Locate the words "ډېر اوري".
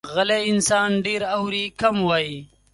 1.05-1.65